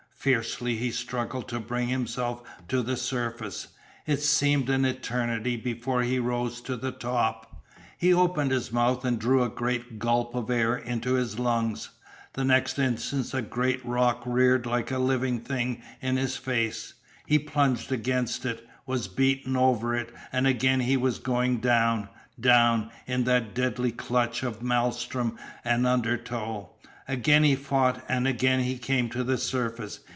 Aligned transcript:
Fiercely 0.21 0.75
he 0.75 0.91
struggled 0.91 1.47
to 1.49 1.59
bring 1.59 1.87
himself 1.87 2.43
to 2.67 2.83
the 2.83 2.95
surface. 2.95 3.69
It 4.05 4.19
seemed 4.21 4.69
an 4.69 4.85
eternity 4.85 5.57
before 5.57 6.03
he 6.03 6.19
rose 6.19 6.61
to 6.61 6.77
the 6.77 6.91
top. 6.91 7.63
He 7.97 8.13
opened 8.13 8.51
his 8.51 8.71
mouth 8.71 9.03
and 9.03 9.17
drew 9.17 9.41
a 9.41 9.49
great 9.49 9.97
gulp 9.97 10.35
of 10.35 10.51
air 10.51 10.77
into 10.77 11.15
his 11.15 11.39
lungs. 11.39 11.89
The 12.33 12.43
next 12.45 12.77
instant 12.77 13.33
a 13.33 13.41
great 13.41 13.83
rock 13.83 14.21
reared 14.23 14.67
like 14.67 14.91
a 14.91 14.99
living 14.99 15.39
thing 15.39 15.81
in 16.01 16.17
his 16.17 16.37
face; 16.37 16.93
he 17.25 17.39
plunged 17.39 17.91
against 17.91 18.45
it, 18.45 18.69
was 18.85 19.07
beaten 19.07 19.57
over 19.57 19.95
it, 19.95 20.13
and 20.31 20.45
again 20.45 20.81
he 20.81 20.97
was 20.97 21.17
going 21.17 21.57
down 21.61 22.09
down 22.39 22.91
in 23.07 23.23
that 23.23 23.55
deadly 23.55 23.91
clutch 23.91 24.43
of 24.43 24.61
maelstrom 24.61 25.39
and 25.65 25.87
undertow. 25.87 26.69
Again 27.07 27.43
he 27.43 27.55
fought, 27.55 28.05
and 28.07 28.27
again 28.27 28.59
he 28.59 28.77
came 28.77 29.09
to 29.09 29.23
the 29.23 29.39
surface. 29.39 30.01